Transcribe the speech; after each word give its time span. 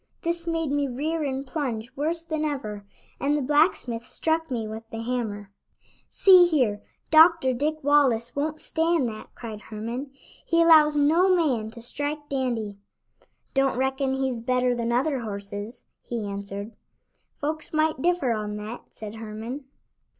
This 0.23 0.47
made 0.47 0.71
me 0.71 0.87
rear 0.87 1.23
and 1.23 1.45
plunge 1.45 1.95
worse 1.95 2.23
than 2.23 2.43
ever, 2.43 2.83
and 3.19 3.37
the 3.37 3.41
blacksmith 3.43 4.03
struck 4.07 4.49
me 4.49 4.67
with 4.67 4.81
the 4.89 5.03
hammer. 5.03 5.51
"See 6.09 6.47
here, 6.47 6.81
Dr. 7.11 7.53
Dick 7.53 7.83
Wallace 7.83 8.35
won't 8.35 8.59
stand 8.59 9.07
that," 9.09 9.27
cried 9.35 9.61
Herman. 9.61 10.09
"He 10.43 10.59
allows 10.63 10.97
no 10.97 11.29
man 11.35 11.69
to 11.69 11.81
strike 11.81 12.29
Dandy." 12.29 12.79
"Don't 13.53 13.77
reckon 13.77 14.15
he's 14.15 14.41
better 14.41 14.73
than 14.73 14.91
other 14.91 15.19
horses," 15.19 15.85
he 16.01 16.25
answered. 16.27 16.71
"Folks 17.39 17.71
might 17.71 18.01
differ 18.01 18.31
on 18.31 18.57
that," 18.57 18.81
said 18.89 19.17
Herman. 19.17 19.65